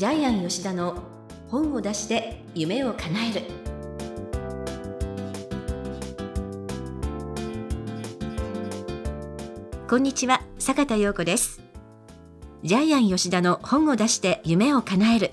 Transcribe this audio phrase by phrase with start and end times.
[0.00, 0.96] ジャイアン吉田の
[1.50, 3.42] 本を出して夢を叶える
[9.86, 11.60] こんにちは坂田陽子です
[12.62, 15.32] ジャイアン吉田の本を出して夢を叶える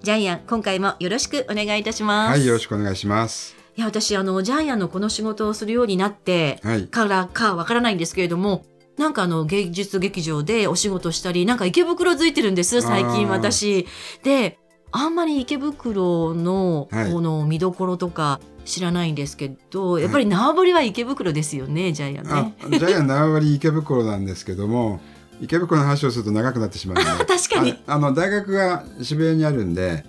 [0.00, 3.56] ジャイアン今回もよろしくお願いいたしますはい、よろしくお願いします。
[3.76, 6.86] いや私あのジャイアンのこの仕事をするようになってはい。
[6.86, 8.64] からかわからないんですけれども
[8.98, 13.86] なんかあの芸術劇場でお仕事したりなんか池袋づいてるんです最近私。
[14.22, 14.58] で
[14.90, 17.12] あんまり池袋のはい。
[17.12, 25.00] この見どころとか知らないんですけど、やっぱり縄張りは池袋ですよねジャイアンあね。、ジャイアン縄張り池袋なんですけども、
[25.40, 27.72] 池袋の話をすると長くなってしまうので、 確かに。
[27.86, 30.04] ああの大学が渋谷にあるんで、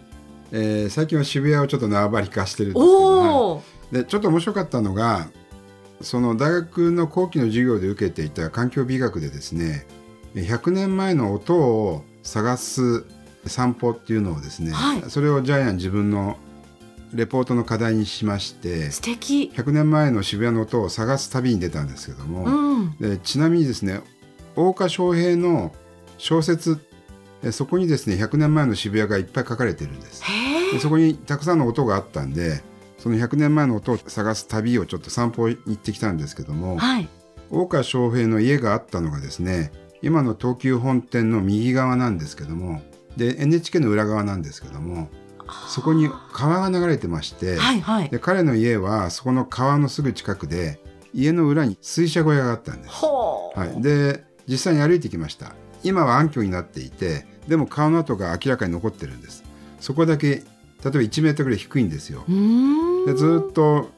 [0.52, 5.28] えー最近は渋谷をちょっと縄張り化してるんですけど、でちょっと面白かったのが、
[6.02, 9.86] その大学の後期の授業で受けていた環境美学でですね、
[10.36, 13.06] 100年前の音を探す
[13.46, 16.38] 散歩っていうのをですね、はいそれをジャイアン自分の
[17.14, 19.52] レポートの課題にしまして、素敵。
[19.56, 22.96] 100年前の渋谷の音を探す旅に出たんですけども、うん。
[23.00, 24.02] でちなみにですね
[24.56, 25.74] 大岡翔平の
[26.18, 26.80] 小説
[27.44, 30.24] えそこにですね100年前の渋谷がいっぱい書かれてるんです。
[30.72, 32.62] でそこにたくさんの音があったんで
[33.00, 37.08] その100年前の音を探す旅をちょっと散歩に行ってきたんですけどもはい。
[37.50, 42.82] 大岡翔平の家があったのがですね今の東急本店の右側なんですけども
[43.18, 45.10] で NHK の裏側なんですけども
[45.68, 48.10] そこに川が流れてまして、はいはい。
[48.10, 50.80] で彼の家はそこの川のすぐ近くで
[51.12, 52.94] 家の裏に水車小屋があったんです。
[53.04, 59.44] はい、で実際に歩いてきました今は暗渠になっていてでも川の跡が明らかに残ってるんです
[59.80, 60.44] そこだけ例え
[60.84, 62.24] ば1メートルぐらい低いんですよ。
[63.06, 63.90] でずっと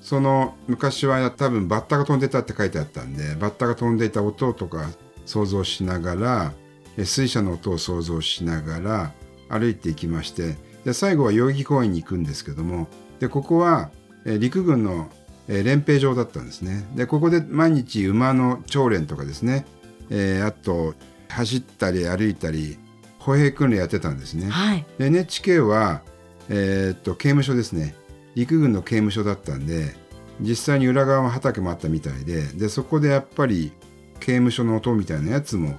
[0.00, 4.88] その昔は多分バッタが飛んでたって書いてあったんでバッタが飛んでいた音とか
[5.26, 6.52] 想像しながら
[6.96, 9.12] え水車の音を想像しながら
[9.48, 12.88] 歩いていきましてで最後は代々木公園に行くんですけども
[13.18, 13.90] でここは
[14.24, 15.08] え陸軍の
[15.48, 19.66] え練兵場だったんですねでここで毎日馬の長練とかですね、
[20.10, 20.94] えーあと
[21.28, 22.76] 走ったり歩いたり
[23.20, 24.50] 歩兵訓練やってたんですね。
[24.50, 24.84] はい。
[24.98, 26.02] で NHK は、
[26.48, 27.94] えーっと刑務所ですね
[28.34, 29.94] 陸軍の刑務所だったんで
[30.40, 33.72] 実際に裏側は畑もあったみたいででそこでやっぱり
[34.20, 35.78] 刑務所の音みたいなやつも、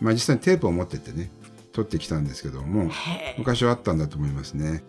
[0.00, 1.30] まあ、実際にテープを持ってってね
[1.72, 2.90] 撮ってきたんですけども。
[3.38, 4.84] 昔はあったんだと思いますね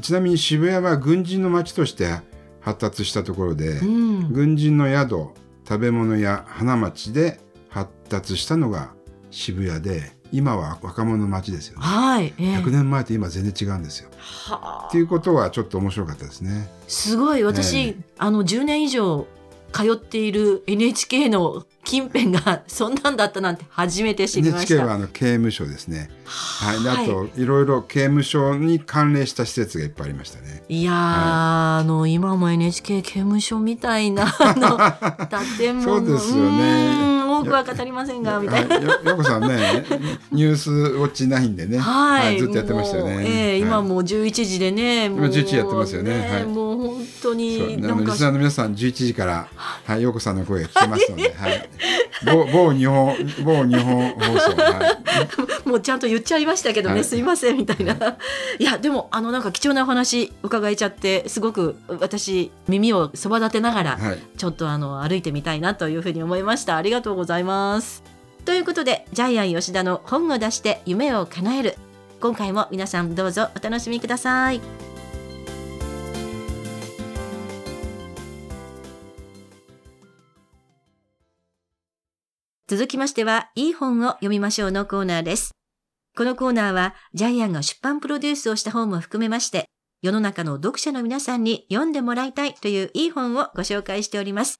[0.00, 2.20] ちなみに渋谷は軍人の街として
[2.60, 4.32] 発達したところで、うん。
[4.32, 5.30] 軍人の宿
[5.66, 8.92] 食べ物や花街で発達したのが
[9.30, 12.34] 渋谷で今は若者の街ですよねはい。
[12.38, 14.10] ええ100年前と今全然違うんですよ。
[14.18, 16.68] はあっていうことはちょっと面白かったですね。
[16.88, 19.26] すごい私、ええあの10年以上
[19.72, 24.86] 通っている NHK の近辺がそんなんだったなんて初めて知りまし NHK た。
[24.86, 26.10] はあの刑務所ですね。
[26.24, 26.76] はい。
[26.78, 30.62] はいといろいろ刑務所に関連した施設がいっぱいありましたね。
[30.68, 34.26] いやー、あの今も NHK 刑務所みたいな
[35.58, 38.76] 建物そうですよねうーん多くは語りませんがみたいな。
[38.76, 39.84] はい、よよこさんね
[40.32, 43.24] ニュースウォッチないんでね、はい、ずっとやってましたよね。
[43.26, 46.44] ええ今はいもう11時でね、もう今11時やってますよねはい
[47.22, 49.48] 当にあなんかのリスナーの皆さん11時から、
[49.84, 51.68] はい、ようこさんの声が聞けますので、はい、
[52.24, 54.98] 某某日本某日本放送、は
[55.64, 58.16] い、 もうちゃんと言っちゃいましたけどね、はいすいませんみたいな。
[58.58, 66.76] いやでもあのなんか貴重なお話伺えちゃってすごく私耳をそば立てながらはい、ちょっとあの歩いてみたいなというふうに思いました。
[66.76, 68.02] ありがとうございます。
[68.44, 71.74] ということでジャイアン吉田の本を出して夢を叶える
[72.20, 74.85] 今回も皆さんどうぞお楽しみください。
[82.68, 85.52] 続きましては、いい本を読みましょうのコーナーです。
[86.16, 89.66] このコーナーは、ジャイアンが出版プロデュースをした本も含めまして、
[90.02, 94.56] 世の中の読者の皆さんに読んでもらいたいといういい本をご紹介しております。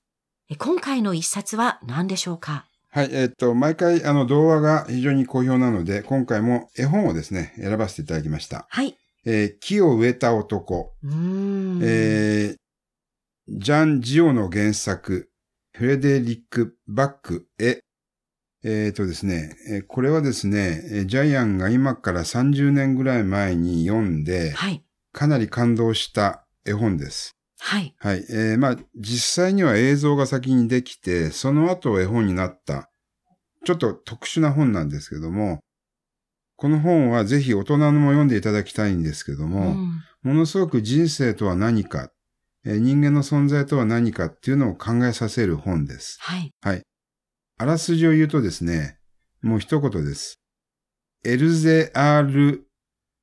[0.48, 2.66] え今回の一冊は何でしょうか？
[2.90, 8.68] はい、えっと、毎回、あの、童話が非常に好評なので、今回も絵本をですね、選ばせていただきました。
[8.70, 8.96] はい。
[9.24, 11.80] えー木を植えた男、うーん。
[11.82, 12.56] えー
[13.48, 15.28] ジャン・ジオの原作、
[15.72, 17.80] フレデリック・バックへ、
[18.68, 24.82] えっ、とですね、えーこれはですね、えージャイアンが今から30年ぐらい前に読んで、はい。
[25.12, 27.30] かなり感動した絵本です。
[27.60, 27.94] はい。
[27.98, 28.26] はい。
[28.28, 32.90] えーまあ、実際には映像が先にできて、その後絵本になった、
[33.64, 35.60] ちょっと特殊な本なんですけども、
[36.56, 42.10] この本はぜひ大人のも読んでいただきたいんですけども、うんものすごく人生とは何か、
[42.64, 46.18] えー人間の存在とは何かっていうのを考えさせる本です。
[46.62, 46.82] はい。
[47.58, 48.98] あらすじを言うとですね、
[49.42, 50.40] もう一言です。
[51.24, 52.66] エルゼ・アール・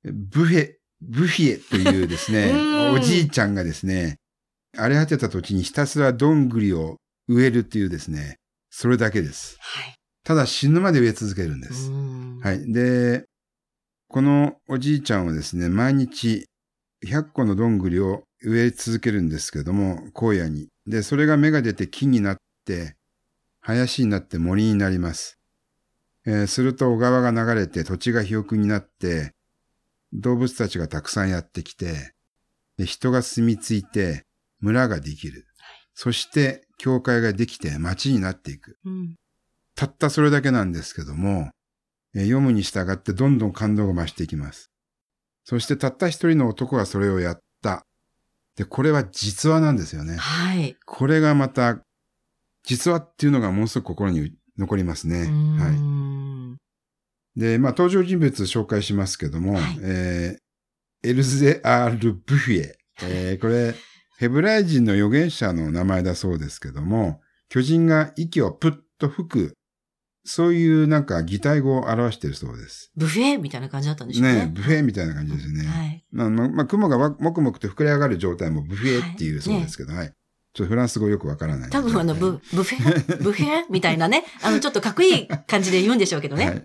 [0.04, 4.18] ブフェ、ブフィエというですね うん、おじいちゃんがですね、
[4.76, 6.98] 荒れ果てた土地にひたすらどんぐりを
[7.28, 8.38] 植えるっていうですね、
[8.72, 9.56] それだけです。
[9.60, 9.96] はい。
[10.24, 11.92] ただ死ぬまで植え続けるんです。
[11.92, 12.74] うんはい。
[12.74, 13.26] で、
[14.08, 16.46] このおじいちゃんはですね、毎日
[17.06, 20.70] 100個のどんぐりを植え続けるんですけども、荒野に。
[20.88, 22.96] で、それが芽が出て木になって、
[23.66, 25.40] 林になって森になります。
[26.26, 29.34] えーすると小川が流れて土地が肥沃になって、
[30.14, 32.14] 動物たちがたくさんやってきて、
[32.78, 34.26] で人が住み着いて
[34.60, 35.48] 村ができる。
[35.96, 38.78] そして教会ができて町になっていく。
[38.86, 39.16] うん
[39.76, 41.50] たったそれだけなんですけども、
[42.14, 44.72] えー読むに従ってどんどん感動が増していきます。
[45.46, 47.86] そしてたった一人の男がそれをやった。
[48.56, 50.16] で、これは実話なんですよね。
[50.18, 50.78] はい。
[50.86, 51.83] これがまた、
[52.64, 55.26] 実話っていうのがものすごく心に残りますね。
[55.60, 55.76] ははい。
[55.76, 57.40] い。
[57.40, 60.44] で、まあ登場人物紹介しますけども、はいえー
[61.06, 62.78] エルゼ・アール・ブフィエ。
[63.04, 63.76] えー これ、
[64.20, 67.20] ヘブライ人の預言者の名前だそうですけども、
[67.50, 69.54] 巨人が息をプッと吹く、
[70.26, 72.90] そういうなんか擬態語を表しているそうです。
[72.96, 74.46] ブフェみたいな感じだったんでしょうね。
[74.46, 75.66] ねブフェみたいな感じですよね。
[75.66, 76.06] はい。
[76.12, 80.14] まあ、まあまあ、雲がわもくもくと膨れ上がる状態もブフェっていうそうですけど、はい。
[80.54, 81.70] ちょっとフランス語よくわからない。
[81.72, 83.24] 多分あの、ブ、ブフェ？
[83.24, 83.66] ブフェ？
[83.72, 84.24] みたいなね。
[84.44, 86.46] あの、ちょっとかっこいい感じで言うんでしょうけどね。
[86.46, 86.64] はい。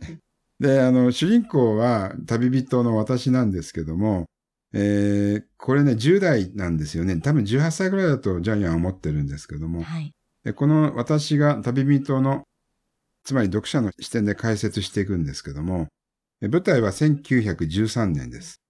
[0.61, 4.26] で、あの、主人公は旅人の私なんですけども、
[4.75, 7.17] えー、これね、10代なんですよね。
[7.17, 10.12] 多分18歳ぐらいだとジャイアンは思ってるんですけども、はい。
[10.44, 12.44] でこの私が旅人の、
[13.25, 15.88] つまり読者の視点で解説していくんですけども、
[16.43, 18.61] え舞台は1913年です。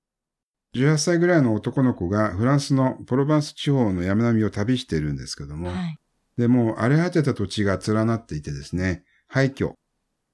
[0.75, 5.99] 18歳ぐらいの男の子がフランスのプロバンス地方の山並みを旅しているんですけども、はい。
[6.37, 9.73] で、もう荒れ果てた土地が連なっていてですね、廃墟、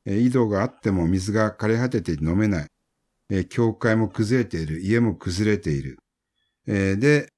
[0.06, 2.68] えー井戸があっても水が枯れ果てて飲めない、
[3.30, 5.98] えー教会も崩れている、家も崩れている。
[6.66, 7.28] えーで、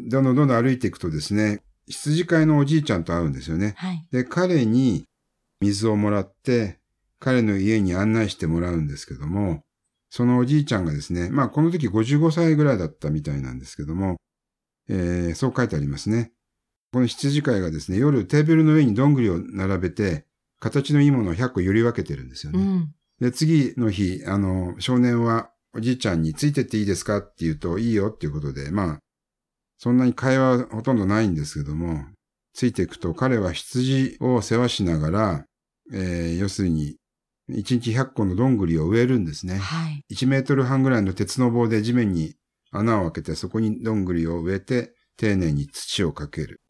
[0.00, 3.74] どんどんどんどん歩いていくとですね、羊飼いのおじいちゃんと会うんですよね。
[3.76, 4.06] はい。
[4.10, 5.06] で、彼に
[5.60, 6.80] 水をもらって、
[7.18, 9.62] 彼の家に案内してもらうんですけども、
[10.10, 14.16] そのおじいちゃんがですね、まあこの時55歳ぐらいだったみたいなんですけども、
[14.88, 16.32] えーそう書いてありますね。
[16.92, 20.24] この羊飼いがですね、夜テーブルの上にどんぐりを並べて、
[20.60, 22.58] 形のいいものを100個揺り分けてるんですよね。
[22.58, 22.94] うん。
[23.20, 28.98] で、次の日、あの、少年はおじいちゃんについてっていいですかって言うと、いいよっていうことで、まあ、
[29.78, 32.06] そんなに会話はほとんどないんですけども、
[32.54, 35.44] ついていくと彼は羊を世話しながら、
[35.92, 36.96] えー要するに、
[37.50, 39.56] 1日100個のどんぐりを植えるんですね。
[39.58, 40.04] はい。
[40.12, 42.34] 1メートル半ぐらいの鉄の棒で地面に
[42.72, 46.60] 穴を開けて、そこにどんぐりを植えて、丁寧に土をかける。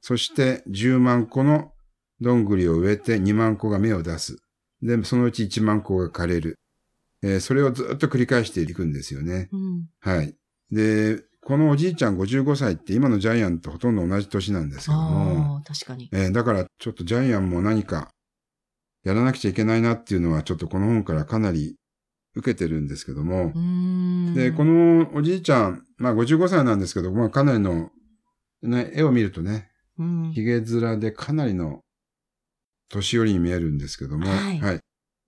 [0.00, 1.72] そして10万個の
[2.20, 4.36] どんぐりを植えて2万個が芽を出す。
[4.82, 6.58] で、そのうち1万個が枯れる。
[7.22, 9.48] えーそれをずっと繰り返していくんですよね。
[9.52, 9.86] うん。
[10.00, 10.34] はい。
[10.70, 16.08] で、このおじいちゃん55歳って今のジャイアンとほとんど同じ年なんですけども、確かに。
[16.12, 18.08] えーだからちょっとジャイアンも何か
[19.04, 21.76] やらなくちゃいけないなっていうのはちょっとこの本からかなり
[22.34, 23.52] 受けてるんですけども。
[24.34, 27.90] で、このおじいちゃん、まあ55歳なんですけど、まあかなりの、
[28.62, 31.80] ね、絵を見るとね、うん、髭面でかなりの
[32.88, 34.80] 年寄りに見えるんですけども、はいえー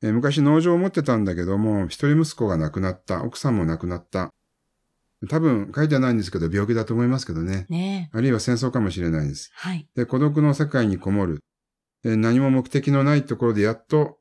[0.03, 4.31] 昔農場を持ってたんだけども、一人息子が亡くなった、奥さんも亡くなった。
[5.29, 7.67] 多分書いてはないんですけど、病気だと思いますけどね。
[7.69, 8.17] ねえ。
[8.17, 9.53] あるいは戦争かもしれないです。
[9.55, 9.87] はい。
[9.95, 11.39] で、孤独の世界にこもる。
[12.03, 14.19] で何も目的のないところでやっと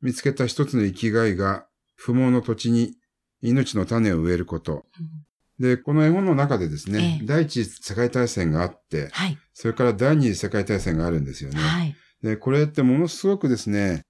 [0.00, 2.96] 見つけた一つの生きがいが、不毛の土地に
[3.40, 4.84] 命の種を植えること。
[5.00, 5.22] うん
[5.62, 9.38] で、この絵本の中でですね、ええ第一次世界大戦があって、はい。
[9.54, 11.60] それから第二次世界大戦があるんですよね。
[11.60, 11.94] はい。
[12.22, 14.02] で、これってものすごくですね、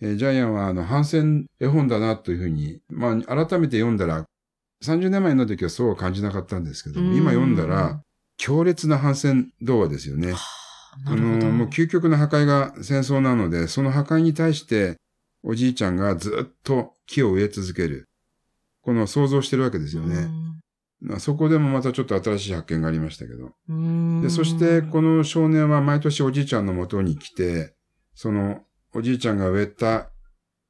[0.00, 4.24] えージャイアンはあの反戦絵本だなというふうに、まあ改めて読んだら、
[4.84, 8.00] 30年前の時はそうは感じなかったんですけども、今読んだら、
[8.38, 10.34] 強烈な反戦童話ですよね。
[11.04, 14.96] はあ、の、もう究極の破壊が戦争なので、その破壊に対して、
[15.42, 18.08] おじいちゃんがずっと木を植え続ける。
[18.82, 20.28] この想像してるわけですよね。
[21.00, 23.52] まあそこでもまたちょっと新しい発見がありましたけど。
[23.68, 24.22] うん。
[24.22, 27.74] で、そして、この少年は毎年おじいちゃんの元に来て、
[28.14, 28.62] その、
[28.94, 30.10] おじいちゃんが植えた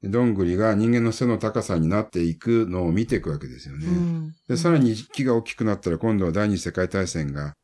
[0.03, 3.87] どんぐりが人間の背の高さになっていくのを見ていくわけですよね。
[3.87, 7.55] うん、で、さらに木が大きくなったら今度は第二次世界大戦が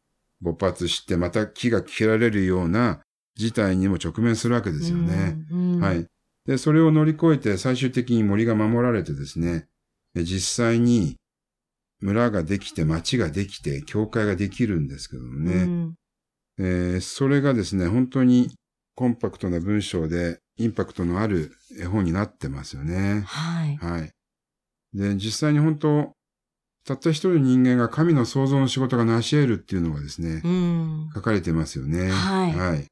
[0.43, 3.01] 勃発して、また木が切られるような
[3.37, 5.37] 事態にも直面するわけですよね。。
[5.51, 5.95] うんは。
[5.95, 6.07] い。
[6.45, 9.69] で、それを乗り越えて最終的に森が守られてですね、
[10.15, 11.17] で実際に
[12.01, 15.95] 村ができて町ができて教会ができるんですけどもね、うん
[16.59, 18.51] えーそれがですね、本当に
[18.95, 23.23] コンパクトな文章でインパクトのある絵本になってますよね。
[23.27, 23.77] はい。
[23.77, 24.11] はい。
[24.93, 26.13] で、実際に本当、
[26.85, 31.11] たった一人の人間が神の創造の仕事が成し得るっていうのがですね、うん。
[31.15, 32.11] 書かれてますよね。
[32.11, 32.87] はいはい。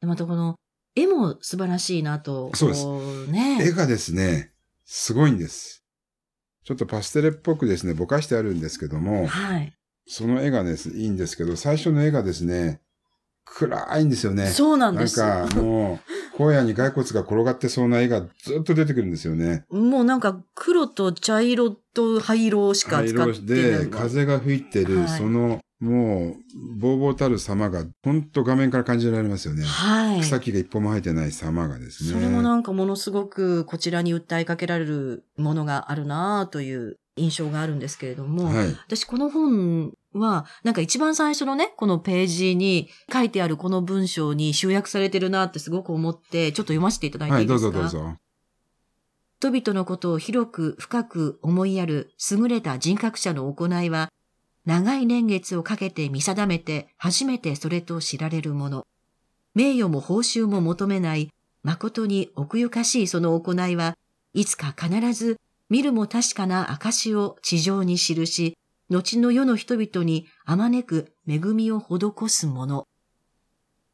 [0.00, 0.56] でまたこの
[0.94, 2.50] 絵も素晴らしいなと。
[2.54, 3.58] そうですね。
[3.60, 4.52] 絵がですね、
[4.84, 5.84] すごいんです。
[6.64, 9.72] ちょっとパステルっぽくですね、ぼかしてあるんですけども、はい。
[10.08, 12.80] その絵がですいいんですけど、最初の絵がですね、
[13.44, 14.46] 暗いんですよね。
[14.46, 15.16] そうなんなんです。
[15.20, 19.64] かもう、 荒野に骸骨が転がってそうな絵がずっと出てくるんですよね。
[19.70, 23.70] もうなんか黒と茶色と灰色しか灰使ってない。
[23.70, 29.62] 色で、風が吹いてる、はいその、もう、ぼうぼうたる様が、ほんと画面から感じられますよね。
[29.64, 30.20] はい。
[30.20, 32.12] 草木が一歩も生えてない様がですね。
[32.12, 38.68] それもなんかものすごくこちらに訴えかけられるものがあるなという印象があるんですけれども、はい。
[38.86, 47.70] 私この本は、なんか一番最初のね、このページに書いてあるこの文章に集約されてるなってすごく思って、ちょっと読ませていただいてはいい、いですか？
[47.72, 48.16] どうぞどうぞ。
[49.38, 54.10] 人々のことを広く深く思いやる優れた人格者の行いは、
[54.64, 58.86] 長い年月をかけて見定めて初めてそれと知られるもの。
[59.54, 61.30] 名誉も報酬も求めない、
[61.62, 63.96] 誠に奥ゆかしいその行いは、
[64.34, 68.56] いつか必ず見るも確かな証を地上に記し、
[68.88, 72.86] 後の世の人々にあまねく恵みを施すもの。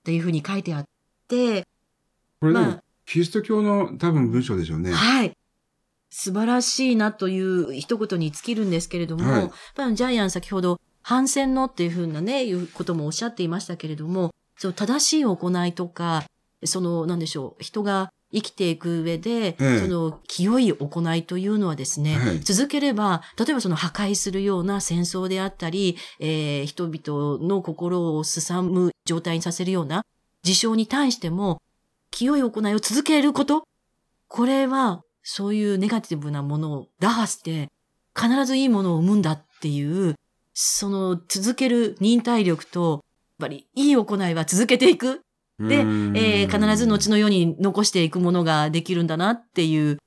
[0.05, 0.85] というふうに書いてあっ
[1.29, 1.67] て、
[2.41, 4.93] これまあキリスト教の多分文章でしょうね。
[4.93, 5.33] はい。
[6.11, 9.51] 素晴らしいなという一言に尽きるんですけれども、はい
[9.95, 16.25] ジャイアン先ほど反戦のっていうふうなね、いうこともおっしゃっていましたけれども、その正しい行いとか、
[16.65, 30.05] その、なんでしょう、人が生きていく上で、ええその清い行いというのはですね、はい続ければ、例えばその破壊するような戦争であったり、えー人々の心をすさむ状態にさせるような
[30.43, 31.61] 事象に対しても、
[32.11, 33.65] 清い行いを続けること、
[34.29, 37.69] これは、そういうネガティブなものを打破して、
[38.17, 40.15] 必ずいいものを生むんだっていう、
[40.55, 43.03] その続ける忍耐力と、
[43.41, 45.23] やっぱりいい行いは続けていく。
[45.59, 49.99] で、えー必ず後の世に残していくものができるんだなっていう、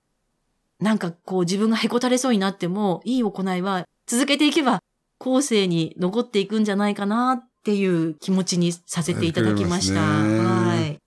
[0.79, 4.79] なんかこう自分がへこたれそうになっても、いい行いは続けていけば、
[5.19, 10.01] 後世に残っていくんじゃないかなっていう気持ちにさせていただきました。
[10.01, 10.97] はい。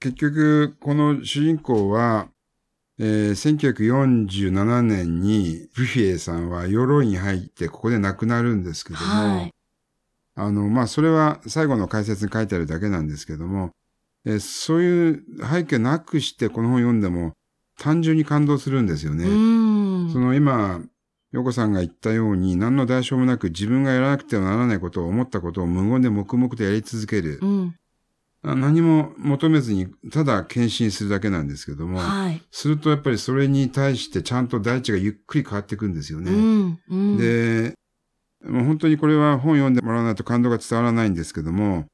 [0.00, 2.28] 結局、この主人公は、
[2.98, 9.53] えー1947年にブフィエさんは鎧に入ってここで亡くなるんですけども、はい。
[10.36, 13.70] あの、まあ、それは最後の解説に書いてあるだけなんですけども、
[14.24, 17.32] えーそういう背景なくしてこの本読んでも
[17.78, 19.24] 単純に感動するんですよね。
[20.12, 20.80] その今、
[21.32, 27.40] ヨコさんが言ったように何の代償もなく自分がやらなくてはならないことを思ったことを無言で黙々とやり続ける。
[27.42, 27.74] うん。
[28.46, 32.40] あ何も求めずにただ献身するだけなんですけども、はい。
[32.50, 36.30] するとやっぱりそれに対してちゃんと大地がゆっくり変わっていくんですよね。
[36.30, 36.78] うん。
[36.88, 37.18] うん。
[37.18, 37.74] で、
[38.44, 41.86] もう本当にこれは本読んでもらわないと感動が伝わらないんですけども、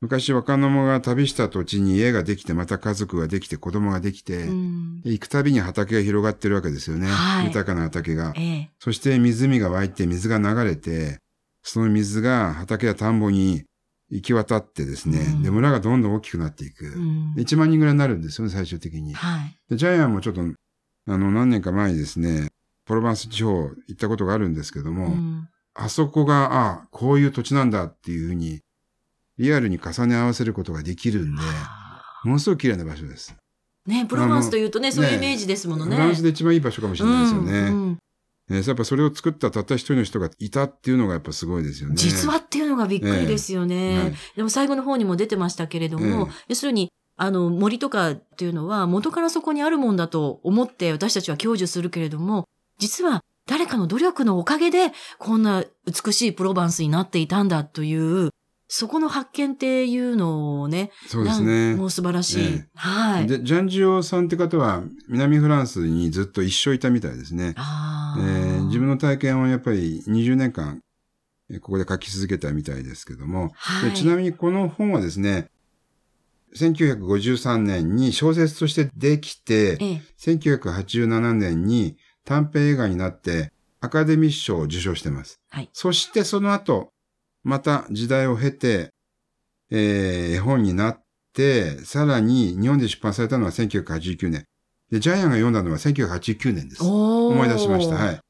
[0.00, 5.00] 昔若者が旅した土地に家ができて、また家族ができて、子供ができて、うん。
[5.04, 7.06] 行くたびに畑が広がってるわけですよね。
[7.06, 8.34] はい豊かな畑が。
[8.36, 8.70] ええ。
[8.78, 11.18] そして湖が湧いて水が流れて、
[11.62, 13.64] その水が畑や田んぼに
[14.10, 16.86] 行き渡ってですね、うんで、村がどんどん大きくなっていく。
[16.86, 19.14] うんで1万人ぐらいになるんですよね、最終的に。
[19.14, 19.56] はい。
[19.70, 22.50] でジャイアンもちょっと、あの、何年か前にですね、
[22.84, 28.60] プロバンス地方行ったことがあるんですけども、うんあそこが、ああ、こういう土地なんだっていうふうに、
[29.38, 31.42] リアルに重ね合わせることができるんで、
[32.24, 33.36] ものすごく綺麗な場所です。
[33.86, 35.96] ね、プロバンスというとね、のそういうイメージですものね。
[35.96, 37.52] フランスで一番いい場所かもしれないですよね。
[37.52, 37.98] うんうん
[38.48, 41.96] ねやっぱそれを作ったたった一人の人がいたっていうのがやっぱすごいですよね。
[41.96, 43.98] 実話っていうのがびっくりですよね。
[43.98, 52.44] はいでも最後の方にも出てましたけれども、ええ要するに、あの、森とかっていうのは元からそこにあるもんだと思って私たちは享受するけれども、
[52.78, 57.94] 実は誰かの努力のおかげでこんな美しいプロバンスになっていたんだとい
[58.26, 58.30] う、
[58.68, 61.84] そこの発見っていうのをね、そうですなんねも。
[61.84, 62.44] う素晴らしい。
[62.44, 63.26] ええはい。
[63.28, 67.50] で、ジャンジオさんって方は南フランスにずっと一生いたみたいですね。
[67.50, 70.80] えあーー自分の体験をやっぱり20年間、
[71.48, 75.48] えーここで書き続けたみたいですけども、はいでちなみにこの本はですね、
[76.56, 85.40] 1953年に小説としてできて、ええ1987年に短編映画になってアカデミー賞を受賞してます。
[85.48, 86.90] はいそしてその後、
[87.44, 88.90] また時代を経て、
[89.70, 91.02] えー絵本になっ
[91.32, 94.44] て、さらに日本で出版されたのは1989年。
[94.90, 96.82] で、ジャイアンが読んだのは1989年です。
[96.84, 97.96] 思い出しました。
[97.96, 98.20] はい。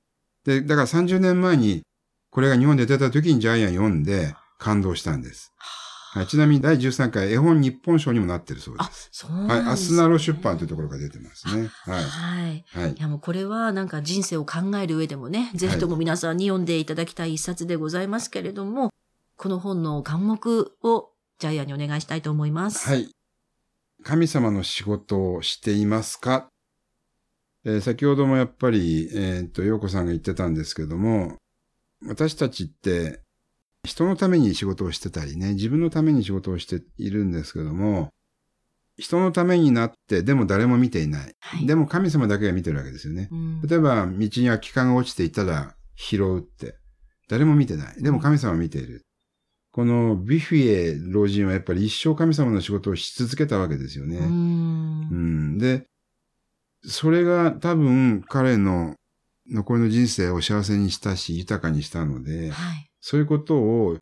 [0.45, 1.83] で、だから30年前に、
[2.31, 5.53] これが日本で出た時にジャイアン読んで感動したんです。
[5.57, 5.86] は
[6.23, 9.73] い、ちなみに第13回絵本日本賞にもなってるそうであす。、そうなんはい、です、ね。
[9.73, 11.69] アスナロ出版というところが出てますね。
[11.85, 12.03] はい。
[12.03, 12.65] はい。
[12.67, 13.01] はいい。
[13.01, 18.93] やもうこれはなんか人生を考える上でもね、ぜひとも皆さんに読んでいただきたい一冊でございますけれども、
[19.37, 22.89] この本の眼目をジャイアンにお願いしたいと思います。
[22.89, 23.11] はい。
[24.03, 26.49] 神様の仕事をしていますか、
[27.65, 31.37] えー先ほどもやっぱり、えっ、と、陽子さんが言ってたんですけども、
[32.07, 33.21] 私たちって
[33.87, 38.11] 人のために仕事をしてたりね、自分のために仕事をしているんですけども、
[38.99, 41.35] 人のためになって、でも誰も見ていない。
[41.41, 43.29] はいでも神様だけが見てるわけですよね。
[43.31, 46.77] うん例えば、道に空き缶が落ちていたら拾うって。
[47.29, 48.03] 誰も見てない。
[48.03, 49.03] でも神様は見ている。
[49.73, 54.19] このビフィエ老人はやっぱり一生神様の仕事をし続けたわけですよね。
[54.19, 55.87] ううんん、で、
[56.85, 58.95] それが多分彼の
[59.51, 62.91] 残りの人生を幸せにしたし、豊かにしたので、はい。
[63.09, 63.99] そういうことを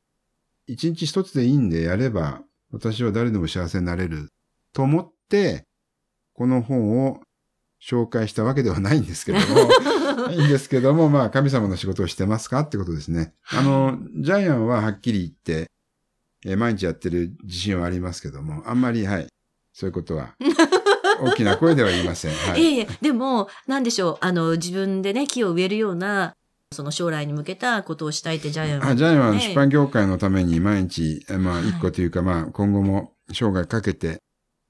[0.66, 2.40] 一日一つでいいんでやれば、
[2.72, 4.30] 私は誰でも幸せになれる
[4.72, 5.64] と思って、
[6.32, 7.20] この本を
[7.82, 13.34] 紹介したわけではないんですけども、 いいんですけども、まあ、神様の仕事をしてますかってことですね。
[13.50, 15.70] あの、ジャイアンははっきり言って、
[16.46, 19.26] えー毎日やってる自信はありますけども、あんまり、はい、
[19.74, 20.34] そういうことは、
[21.20, 22.34] 大きな声では言いません。
[22.34, 22.62] はい。
[22.62, 26.34] いえいえ、でも、なんでしょう、あの、自分でね、木を植えるような、
[26.74, 34.18] その将来に向けたことをしたいってジャイアンはあジャイアンはね出版業界のために毎日、えまあはい一個というか、まあ今後も生涯かけて、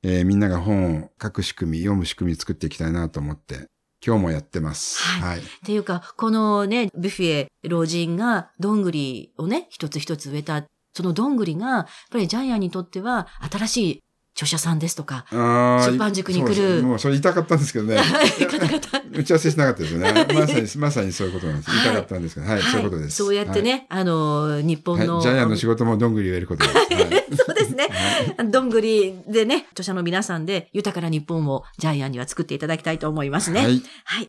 [0.05, 3.67] えーみんなが本を書く仕組み、読む仕組み作っていきたいなと思って、
[4.05, 5.03] 今日もやってます。
[5.03, 5.39] ははい。
[5.39, 17.97] っていうか、このね、ビュフィエ老人がどんぐりをね、一つ一つ植えた、そのどんぐりが、やっぱりジャイアンにとっては新しい著者さんですとか、出版塾に来るもうそれ言いたかったんですけどね。
[19.15, 20.27] 打ち合わせしなかったですよね。
[20.35, 21.71] まさに、まさにそういうことなんです。
[21.71, 23.17] 言いたかったんですけど、はい、そういうことです。
[23.17, 25.07] そうやってね、あの、日本はい。
[25.07, 26.77] の、はいジャイアンの仕事もどんぐり植えることです。
[26.77, 27.25] はい。
[27.37, 27.89] そうですね。
[27.91, 33.63] はいどんぐりでね、著者の皆さんで豊かな日本をジャイアンには作っていただきたいと思いますね。
[33.63, 33.83] はい。
[34.05, 34.29] はい。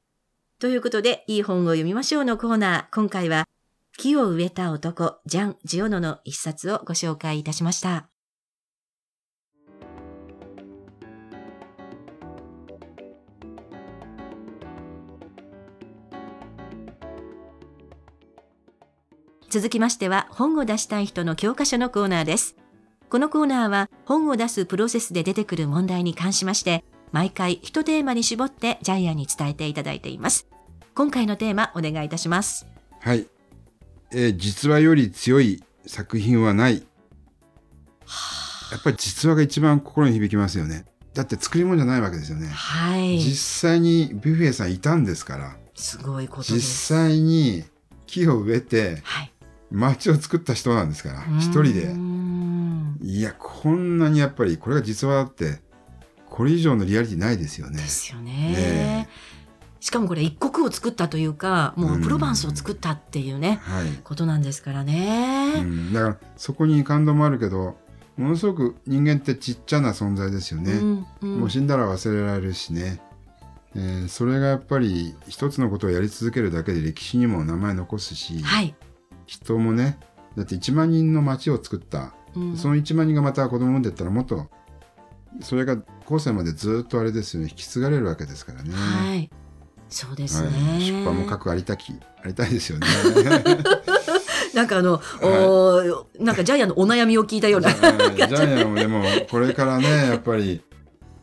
[0.59, 2.95] ということで、いい本を読みましょうのコーナー。
[2.95, 3.45] 今回は、
[3.97, 8.14] 木を植えた男、ジャン・ジオノの一冊をご紹介いたしました。
[19.55, 22.57] 続きましては、本を出したい人の教科書のコーナーです。
[23.09, 30.49] このコーナーは、本を出すプロセスで出てくる問題に関しまして、毎回一テーマに絞ってジャイアンに伝えていただいています。
[30.93, 32.67] 今回のテーマお願いいたします。
[32.99, 33.27] はい。
[34.11, 36.85] えー実話より強い作品はない。
[38.73, 40.83] やっぱり実話が一番心に響きますよね。
[41.13, 42.49] だって作り物じゃないわけですよね。
[42.49, 43.19] はい。
[43.19, 46.87] 実際にビュフェさんいたんですから、すごいこと実です。
[46.87, 47.63] 際に
[48.05, 49.31] 木を植えてはい。
[49.71, 51.93] 町を作った人なんですから、一人で。
[51.93, 55.59] んいや、こんなにやっぱりこれが実話だって、
[56.29, 57.77] これ以上のリアリティないですよね。
[57.77, 58.31] ですよね。
[58.31, 59.09] ね
[59.79, 63.87] しかもこれ一国を作ったというか、もううんプロバンスを作ったっていうね、はい。
[64.03, 65.53] ことなんですからね。
[65.59, 67.77] うん、だからそこに感動もあるけど、
[68.17, 70.71] ものすごく人間ってちっちゃな存在ですよね。
[70.73, 72.99] うんうんもう死んだら忘れられるしね、
[73.75, 78.73] えーそれがやっぱり一つのことをやり続けるだけで歴史にも名前残すし、はい。
[79.25, 79.99] 人もね
[80.37, 84.47] だって1万人の町を作った、うんその1万人がまた子供を産んでったらもっと
[85.41, 88.71] それが後世までずっとあれですよね引き継がれるわけですからね。
[88.73, 89.29] はい。
[89.89, 90.47] そうですね。
[90.47, 92.87] はい出版も書くありたきありたいですよね。
[94.53, 97.69] なんかあの、 おーなんかジャイアンのお悩みを聞いたような。
[97.71, 100.61] ジャイアンもでもこれからねやっぱり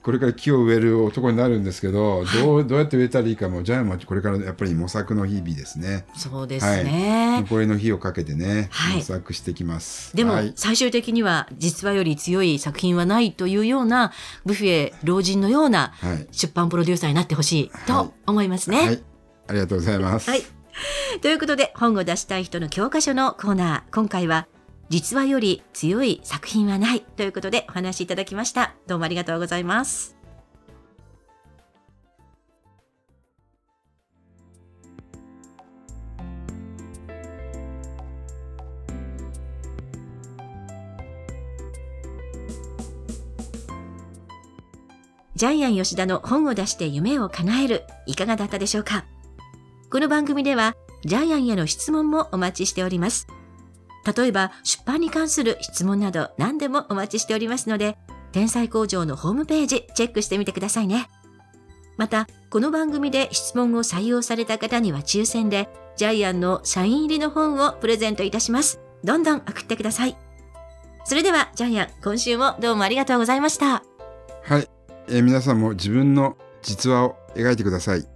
[0.02, 6.06] これから木を植える男になるんですけど、どうどうやって植えたらいいかもジャイアンもこれからやっぱり模索の日々ですね。
[6.16, 7.40] そうですね。
[7.42, 10.14] 残りの日をかけてね、はい模索してきます。
[10.16, 14.12] でも、はい、最終的には実話より強い作品はないというような
[14.44, 18.78] ブフィエ老人のようなはい、出版プロデューサーになってほしいはいと思いますね。
[18.78, 19.02] はい、
[19.48, 20.28] ありがとうございます。
[20.28, 20.42] はい
[21.20, 24.46] ということで本を出したい人の教科書のコーナー今回は
[24.92, 28.74] 実話より強い作品はないということでお話しいただきました。
[28.86, 30.18] どうもありがとうございます。
[45.34, 49.06] ジャイアン吉田の本を出して夢を叶えるいかがだったでしょうか？
[49.90, 50.76] この番組では
[51.06, 53.26] ジャイアンへの質問もお待ちしております。
[54.04, 57.96] 例えば出版に関する質問など何でもお待ちしておりますので、
[58.32, 61.08] 天才工場のホームページチェックしてみてくださいね。
[61.96, 68.80] また、この番組で質問を採用された方には抽選で、ジャイアンのサイン入りの本をプレゼントいたします。
[69.04, 70.16] どんどん送ってください。
[71.04, 73.82] それではジャイアン、今週もどうもありがとうございました。
[74.44, 74.68] はい、
[75.08, 78.11] えー皆さんも自分の実話を描いてください。